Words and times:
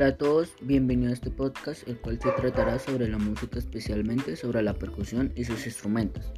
Hola 0.00 0.08
a 0.08 0.16
todos, 0.16 0.54
bienvenidos 0.62 1.10
a 1.10 1.12
este 1.12 1.30
podcast, 1.30 1.86
el 1.86 1.98
cual 1.98 2.18
se 2.18 2.30
tratará 2.30 2.78
sobre 2.78 3.06
la 3.06 3.18
música, 3.18 3.58
especialmente 3.58 4.34
sobre 4.34 4.62
la 4.62 4.72
percusión 4.72 5.30
y 5.36 5.44
sus 5.44 5.66
instrumentos. 5.66 6.32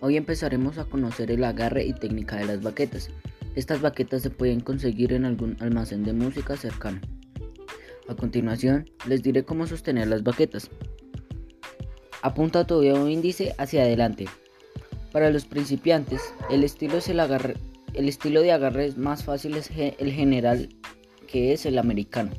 Hoy 0.00 0.16
empezaremos 0.16 0.78
a 0.78 0.84
conocer 0.84 1.30
el 1.30 1.44
agarre 1.44 1.84
y 1.84 1.92
técnica 1.92 2.34
de 2.34 2.46
las 2.46 2.60
baquetas. 2.60 3.10
Estas 3.54 3.80
baquetas 3.80 4.22
se 4.22 4.30
pueden 4.30 4.58
conseguir 4.58 5.12
en 5.12 5.26
algún 5.26 5.56
almacén 5.60 6.02
de 6.02 6.12
música 6.12 6.56
cercano. 6.56 7.00
A 8.08 8.16
continuación, 8.16 8.90
les 9.06 9.22
diré 9.22 9.44
cómo 9.44 9.68
sostener 9.68 10.08
las 10.08 10.24
baquetas. 10.24 10.68
Apunta 12.22 12.66
tu 12.66 12.80
dedo 12.80 13.08
índice 13.08 13.54
hacia 13.58 13.82
adelante. 13.82 14.24
Para 15.12 15.30
los 15.30 15.44
principiantes, 15.44 16.34
el 16.50 16.64
estilo, 16.64 16.96
es 16.96 17.08
el, 17.08 17.20
agarre, 17.20 17.54
el 17.94 18.08
estilo 18.08 18.42
de 18.42 18.50
agarre 18.50 18.92
más 18.96 19.22
fácil 19.22 19.56
es 19.56 19.70
el 19.70 20.10
general, 20.10 20.70
que 21.28 21.52
es 21.52 21.64
el 21.64 21.78
americano. 21.78 22.32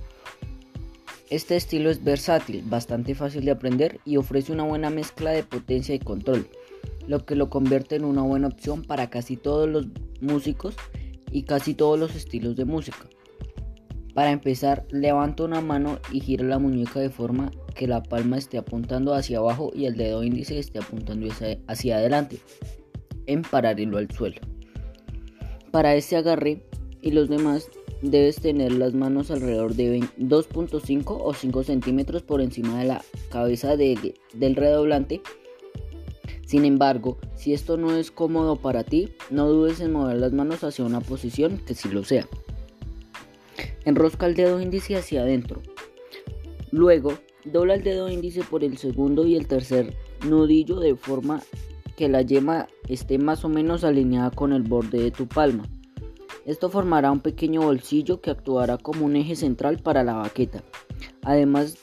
Este 1.30 1.56
estilo 1.56 1.92
es 1.92 2.04
versátil, 2.04 2.64
bastante 2.66 3.14
fácil 3.14 3.46
de 3.46 3.52
aprender 3.52 4.00
y 4.04 4.18
ofrece 4.18 4.52
una 4.52 4.64
buena 4.64 4.90
mezcla 4.90 5.30
de 5.30 5.44
potencia 5.44 5.94
y 5.94 6.00
control, 6.00 6.48
lo 7.08 7.24
que 7.24 7.36
lo 7.36 7.52
convierte 7.52 7.96
en 7.96 8.04
una 8.04 8.24
buena 8.24 8.48
opción 8.48 8.82
para 8.82 9.12
casi 9.12 9.38
todos 9.38 9.70
los 9.70 9.86
músicos 10.22 10.76
y 11.32 11.44
casi 11.44 11.76
todos 11.76 12.00
los 12.00 12.16
estilos 12.16 12.56
de 12.56 12.66
música. 12.66 13.06
Para 14.16 14.32
empezar, 14.32 14.88
levanta 14.90 15.44
una 15.44 15.62
mano 15.62 16.00
y 16.12 16.20
gira 16.20 16.46
la 16.46 16.58
muñeca 16.58 17.00
de 17.00 17.12
forma 17.12 17.52
que 17.76 17.88
la 17.88 18.02
palma 18.02 18.40
esté 18.40 18.58
apuntando 18.58 19.14
hacia 19.14 19.38
abajo 19.38 19.72
y 19.76 19.86
el 19.86 19.98
dedo 19.98 20.24
índice 20.24 20.58
esté 20.58 20.80
apuntando 20.80 21.28
hacia 21.68 21.98
adelante, 21.98 22.40
en 23.28 23.44
paralelo 23.44 24.00
al 24.00 24.10
suelo. 24.10 24.42
Para 25.70 25.94
este 25.94 26.16
agarre 26.16 26.66
y 27.04 27.12
los 27.12 27.30
demás 27.30 27.70
debes 28.02 28.38
tener 28.38 28.72
las 28.72 28.94
manos 28.94 29.32
alrededor 29.32 29.76
de 29.76 30.00
2.5 30.18 31.18
o 31.22 31.34
5 31.34 31.64
centímetros 31.64 32.24
por 32.24 32.42
encima 32.42 32.80
de 32.80 32.86
la 32.86 33.04
cabeza 33.30 33.76
del 33.76 34.56
redoblante. 34.56 35.22
Sin 36.46 36.66
embargo, 36.66 37.18
si 37.36 37.54
esto 37.54 37.78
no 37.78 37.96
es 37.96 38.10
cómodo 38.10 38.56
para 38.56 38.84
ti, 38.84 39.10
no 39.30 39.48
dudes 39.48 39.82
en 39.82 39.92
mover 39.92 40.18
las 40.18 40.34
manos 40.34 40.64
hacia 40.64 40.86
una 40.86 41.02
posición 41.02 41.60
que 41.60 41.76
sí 41.76 41.90
lo 41.90 42.04
sea. 42.04 42.28
Enrosca 43.86 44.26
el 44.26 44.36
dedo 44.36 44.60
índice 44.60 44.96
hacia 44.96 45.22
adentro. 45.22 45.62
Luego, 46.72 47.14
dobla 47.46 47.76
el 47.76 47.84
dedo 47.84 48.10
índice 48.10 48.42
por 48.44 48.64
el 48.64 48.78
segundo 48.78 49.26
y 49.26 49.36
el 49.36 49.48
tercer 49.48 49.96
nudillo 50.28 50.80
de 50.80 50.96
forma 50.96 51.42
que 51.96 52.10
la 52.10 52.22
yema 52.22 52.68
esté 52.88 53.18
más 53.18 53.44
o 53.46 53.50
menos 53.50 53.84
alineada 53.84 54.32
con 54.32 54.54
el 54.54 54.64
borde 54.64 55.02
de 55.02 55.12
tu 55.12 55.28
palma. 55.28 55.68
Esto 56.50 56.68
formará 56.72 57.12
un 57.12 57.20
pequeño 57.20 57.62
bolsillo 57.62 58.22
que 58.22 58.32
actuará 58.32 58.80
como 58.80 59.06
un 59.06 59.16
eje 59.16 59.36
central 59.36 59.78
para 59.84 60.04
la 60.04 60.16
baqueta, 60.16 60.64
además, 61.22 61.78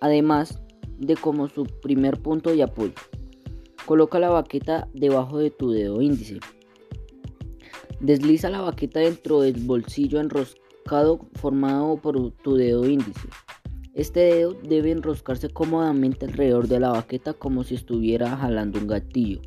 además 0.00 0.60
de 0.98 1.14
como 1.14 1.48
su 1.48 1.62
primer 1.62 2.20
punto 2.20 2.50
de 2.50 2.64
apoyo. 2.64 2.94
Coloca 3.84 4.18
la 4.18 4.30
baqueta 4.30 4.88
debajo 4.94 5.38
de 5.38 5.52
tu 5.52 5.70
dedo 5.70 6.02
índice. 6.02 6.40
Desliza 8.00 8.50
la 8.50 8.62
baqueta 8.62 8.98
dentro 8.98 9.42
del 9.42 9.60
bolsillo 9.60 10.18
enroscado 10.18 11.20
formado 11.34 11.98
por 11.98 12.32
tu 12.42 12.56
dedo 12.56 12.84
índice. 12.88 13.28
Este 13.94 14.18
dedo 14.22 14.54
debe 14.54 14.90
enroscarse 14.90 15.50
cómodamente 15.50 16.26
alrededor 16.26 16.66
de 16.66 16.80
la 16.80 16.90
baqueta 16.90 17.32
como 17.32 17.62
si 17.62 17.76
estuviera 17.76 18.36
jalando 18.36 18.80
un 18.80 18.88
gatillo. 18.88 19.40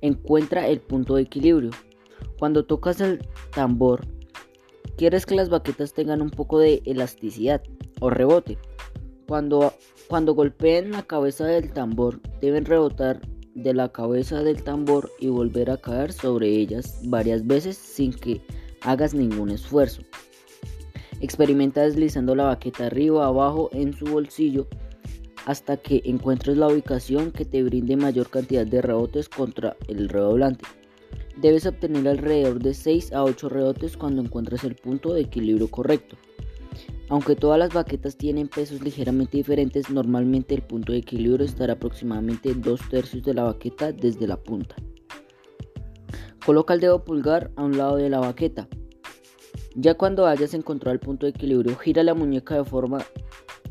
Encuentra 0.00 0.66
el 0.66 0.80
punto 0.80 1.14
de 1.14 1.22
equilibrio. 1.22 1.70
Cuando 2.38 2.64
tocas 2.64 3.00
el 3.00 3.20
tambor, 3.54 4.06
quieres 4.96 5.26
que 5.26 5.34
las 5.34 5.48
baquetas 5.48 5.92
tengan 5.92 6.22
un 6.22 6.30
poco 6.30 6.58
de 6.58 6.82
elasticidad 6.84 7.62
o 8.00 8.10
rebote. 8.10 8.58
Cuando, 9.26 9.74
cuando 10.08 10.34
golpeen 10.34 10.92
la 10.92 11.02
cabeza 11.02 11.46
del 11.46 11.72
tambor, 11.72 12.20
deben 12.40 12.64
rebotar 12.64 13.20
de 13.54 13.74
la 13.74 13.90
cabeza 13.90 14.42
del 14.42 14.62
tambor 14.62 15.10
y 15.18 15.28
volver 15.28 15.70
a 15.70 15.76
caer 15.76 16.12
sobre 16.12 16.48
ellas 16.48 17.00
varias 17.04 17.46
veces 17.46 17.76
sin 17.76 18.12
que 18.12 18.40
hagas 18.82 19.14
ningún 19.14 19.50
esfuerzo. 19.50 20.02
Experimenta 21.20 21.82
deslizando 21.82 22.34
la 22.34 22.44
baqueta 22.44 22.86
arriba 22.86 23.26
abajo 23.26 23.68
en 23.72 23.92
su 23.92 24.06
bolsillo 24.06 24.68
hasta 25.46 25.76
que 25.76 26.02
encuentres 26.04 26.56
la 26.56 26.68
ubicación 26.68 27.32
que 27.32 27.44
te 27.44 27.62
brinde 27.62 27.96
mayor 27.96 28.28
cantidad 28.30 28.66
de 28.66 28.82
rebotes 28.82 29.28
contra 29.28 29.76
el 29.88 30.08
redoblante. 30.08 30.64
Debes 31.40 31.66
obtener 31.66 32.08
alrededor 32.08 32.58
de 32.58 32.74
6 32.74 33.12
a 33.12 33.22
8 33.22 33.48
rebotes 33.48 33.96
cuando 33.96 34.20
encuentres 34.20 34.64
el 34.64 34.74
punto 34.74 35.14
de 35.14 35.20
equilibrio 35.20 35.70
correcto. 35.70 36.16
Aunque 37.08 37.36
todas 37.36 37.60
las 37.60 37.72
baquetas 37.72 38.16
tienen 38.16 38.48
pesos 38.48 38.82
ligeramente 38.82 39.36
diferentes, 39.36 39.88
normalmente 39.88 40.56
el 40.56 40.62
punto 40.62 40.90
de 40.92 40.98
equilibrio 40.98 41.46
estará 41.46 41.74
aproximadamente 41.74 42.54
2 42.54 42.80
tercios 42.90 43.22
de 43.22 43.34
la 43.34 43.44
baqueta 43.44 43.92
desde 43.92 44.26
la 44.26 44.36
punta. 44.36 44.74
Coloca 46.44 46.74
el 46.74 46.80
dedo 46.80 47.04
pulgar 47.04 47.52
a 47.54 47.62
un 47.62 47.78
lado 47.78 47.96
de 47.96 48.10
la 48.10 48.18
baqueta. 48.18 48.66
Ya 49.76 49.94
cuando 49.94 50.26
hayas 50.26 50.54
encontrado 50.54 50.92
el 50.92 50.98
punto 50.98 51.26
de 51.26 51.30
equilibrio, 51.30 51.76
gira 51.76 52.02
la 52.02 52.14
muñeca 52.14 52.56
de 52.56 52.64
forma 52.64 52.98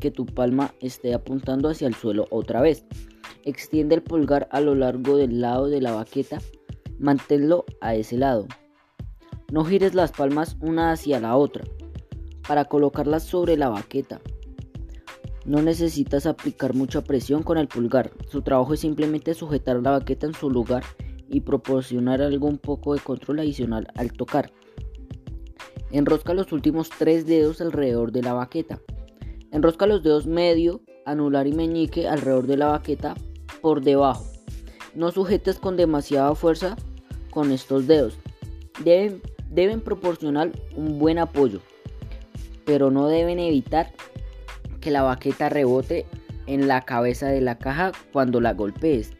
que 0.00 0.10
tu 0.10 0.24
palma 0.24 0.72
esté 0.80 1.12
apuntando 1.12 1.68
hacia 1.68 1.86
el 1.86 1.94
suelo 1.94 2.28
otra 2.30 2.62
vez. 2.62 2.86
Extiende 3.44 3.94
el 3.94 4.02
pulgar 4.02 4.48
a 4.52 4.62
lo 4.62 4.74
largo 4.74 5.18
del 5.18 5.42
lado 5.42 5.68
de 5.68 5.82
la 5.82 5.92
baqueta 5.92 6.38
manténlo 6.98 7.64
a 7.80 7.94
ese 7.94 8.16
lado. 8.16 8.46
No 9.50 9.64
gires 9.64 9.94
las 9.94 10.12
palmas 10.12 10.56
una 10.60 10.92
hacia 10.92 11.20
la 11.20 11.36
otra 11.36 11.64
para 12.46 12.66
colocarlas 12.66 13.24
sobre 13.24 13.56
la 13.56 13.68
baqueta. 13.68 14.20
No 15.44 15.62
necesitas 15.62 16.26
aplicar 16.26 16.74
mucha 16.74 17.02
presión 17.02 17.42
con 17.42 17.56
el 17.56 17.68
pulgar, 17.68 18.12
su 18.28 18.42
trabajo 18.42 18.74
es 18.74 18.80
simplemente 18.80 19.32
sujetar 19.34 19.80
la 19.82 19.92
baqueta 19.92 20.26
en 20.26 20.34
su 20.34 20.50
lugar 20.50 20.84
y 21.28 21.40
proporcionar 21.40 22.20
algún 22.20 22.58
poco 22.58 22.94
de 22.94 23.00
control 23.00 23.40
adicional 23.40 23.88
al 23.96 24.12
tocar. 24.12 24.52
Enrosca 25.90 26.34
los 26.34 26.52
últimos 26.52 26.90
tres 26.90 27.26
dedos 27.26 27.60
alrededor 27.62 28.12
de 28.12 28.22
la 28.22 28.34
baqueta. 28.34 28.80
Enrosca 29.50 29.86
los 29.86 30.02
dedos 30.02 30.26
medio, 30.26 30.82
anular 31.06 31.46
y 31.46 31.52
meñique 31.52 32.06
alrededor 32.06 32.46
de 32.46 32.58
la 32.58 32.66
baqueta 32.66 33.14
por 33.62 33.80
debajo. 33.80 34.26
No 34.94 35.10
sujetes 35.10 35.58
con 35.58 35.76
demasiada 35.76 36.34
fuerza 36.34 36.76
con 37.30 37.52
estos 37.52 37.86
dedos. 37.86 38.18
Deben, 38.84 39.80
proporcionar 39.80 40.52
un 40.76 40.98
buen 40.98 41.18
apoyo, 41.18 41.60
pero 42.64 42.90
no 42.90 43.08
deben 43.08 43.38
evitar 43.38 43.92
que 44.80 44.90
la 44.90 45.02
baqueta 45.02 45.48
rebote 45.48 46.06
en 46.46 46.68
la 46.68 46.82
cabeza 46.82 47.28
de 47.28 47.40
la 47.40 47.58
caja 47.58 47.92
cuando 48.12 48.40
la 48.40 48.54
golpees. 48.54 49.12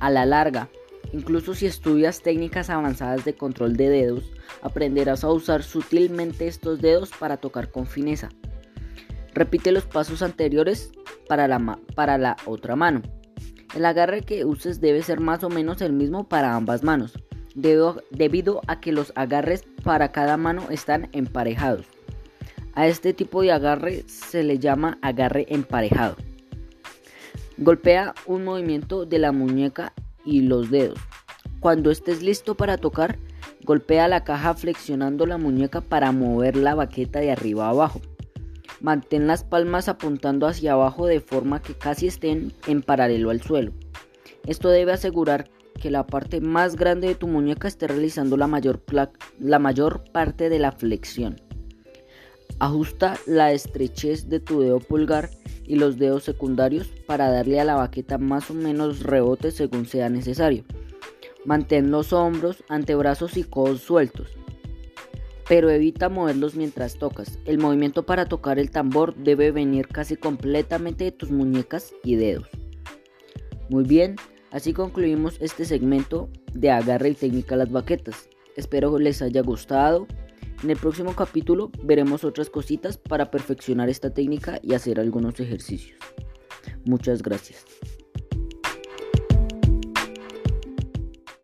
A 0.00 0.10
la 0.10 0.26
larga, 0.26 0.68
incluso 1.12 1.54
si 1.54 1.66
estudias 1.66 2.20
técnicas 2.20 2.70
avanzadas 2.70 3.24
de 3.24 3.34
control 3.34 3.76
de 3.76 3.88
dedos, 3.88 4.24
aprenderás 4.62 5.24
a 5.24 5.30
usar 5.30 5.62
sutilmente 5.62 6.46
estos 6.46 6.80
dedos 6.80 7.10
para 7.18 7.38
tocar 7.38 7.70
con 7.70 7.86
fineza. 7.86 8.28
Repite 9.32 9.72
los 9.72 9.84
pasos 9.84 10.22
anteriores 10.22 10.92
para 11.26 11.48
la 11.48 12.36
otra 12.46 12.76
mano. 12.76 13.02
El 13.76 13.84
agarre 13.84 14.22
que 14.22 14.46
uses 14.46 14.80
debe 14.80 15.02
ser 15.02 15.20
más 15.20 15.44
o 15.44 15.50
menos 15.50 15.82
el 15.82 15.92
mismo 15.92 16.26
para 16.26 16.56
ambas 16.56 16.82
manos, 16.82 17.12
debido 17.54 18.62
a 18.66 18.80
que 18.80 18.90
los 18.90 19.12
agarres 19.16 19.64
para 19.84 20.12
cada 20.12 20.38
mano 20.38 20.70
están 20.70 21.10
emparejados. 21.12 21.84
A 22.72 22.86
este 22.86 23.12
tipo 23.12 23.42
de 23.42 23.52
agarre 23.52 24.04
se 24.06 24.44
le 24.44 24.58
llama 24.58 24.96
agarre 25.02 25.44
emparejado. 25.50 26.16
Golpea 27.58 28.14
un 28.24 28.44
movimiento 28.44 29.04
de 29.04 29.18
la 29.18 29.32
muñeca 29.32 29.92
y 30.24 30.40
los 30.40 30.70
dedos. 30.70 30.98
Cuando 31.60 31.90
estés 31.90 32.22
listo 32.22 32.54
para 32.54 32.78
tocar, 32.78 33.18
golpea 33.62 34.08
la 34.08 34.24
caja 34.24 34.54
flexionando 34.54 35.26
la 35.26 35.36
muñeca 35.36 35.82
para 35.82 36.12
mover 36.12 36.56
la 36.56 36.74
baqueta 36.74 37.20
de 37.20 37.30
arriba 37.30 37.66
a 37.66 37.70
abajo. 37.70 38.00
Mantén 38.80 39.26
las 39.26 39.42
palmas 39.42 39.88
apuntando 39.88 40.46
hacia 40.46 40.72
abajo 40.72 41.06
de 41.06 41.20
forma 41.20 41.62
que 41.62 41.74
casi 41.74 42.06
estén 42.08 42.52
en 42.66 42.82
paralelo 42.82 43.30
al 43.30 43.40
suelo. 43.40 43.72
Esto 44.46 44.68
debe 44.68 44.92
asegurar 44.92 45.48
que 45.80 45.90
la 45.90 46.06
parte 46.06 46.40
más 46.40 46.76
grande 46.76 47.08
de 47.08 47.14
tu 47.14 47.26
muñeca 47.26 47.68
esté 47.68 47.86
realizando 47.86 48.36
la 48.36 48.46
mayor, 48.46 48.82
la 49.38 49.58
mayor 49.58 50.04
parte 50.12 50.48
de 50.48 50.58
la 50.58 50.72
flexión. 50.72 51.40
Ajusta 52.58 53.16
la 53.26 53.52
estrechez 53.52 54.28
de 54.28 54.40
tu 54.40 54.60
dedo 54.60 54.80
pulgar 54.80 55.30
y 55.64 55.76
los 55.76 55.98
dedos 55.98 56.24
secundarios 56.24 56.88
para 57.06 57.30
darle 57.30 57.60
a 57.60 57.64
la 57.64 57.74
baqueta 57.74 58.18
más 58.18 58.50
o 58.50 58.54
menos 58.54 59.02
rebote 59.02 59.50
según 59.50 59.86
sea 59.86 60.08
necesario. 60.08 60.64
Mantén 61.44 61.90
los 61.90 62.12
hombros, 62.12 62.64
antebrazos 62.68 63.36
y 63.36 63.44
codos 63.44 63.82
sueltos 63.82 64.36
pero 65.48 65.70
evita 65.70 66.08
moverlos 66.08 66.54
mientras 66.56 66.98
tocas. 66.98 67.38
El 67.44 67.58
movimiento 67.58 68.04
para 68.04 68.26
tocar 68.26 68.58
el 68.58 68.70
tambor 68.70 69.14
debe 69.14 69.52
venir 69.52 69.88
casi 69.88 70.16
completamente 70.16 71.04
de 71.04 71.12
tus 71.12 71.30
muñecas 71.30 71.94
y 72.02 72.16
dedos. 72.16 72.48
Muy 73.68 73.84
bien, 73.84 74.16
así 74.50 74.72
concluimos 74.72 75.36
este 75.40 75.64
segmento 75.64 76.28
de 76.52 76.70
agarre 76.70 77.10
y 77.10 77.14
técnica 77.14 77.54
a 77.54 77.58
las 77.58 77.70
baquetas. 77.70 78.28
Espero 78.56 78.98
les 78.98 79.20
haya 79.20 79.42
gustado 79.42 80.06
En 80.62 80.70
el 80.70 80.78
próximo 80.78 81.14
capítulo 81.14 81.70
veremos 81.82 82.24
otras 82.24 82.48
cositas 82.48 82.96
para 82.96 83.30
perfeccionar 83.30 83.90
esta 83.90 84.14
técnica 84.14 84.58
y 84.62 84.72
hacer 84.72 84.98
algunos 84.98 85.38
ejercicios. 85.38 85.98
Muchas 86.86 87.22
gracias. 87.22 87.64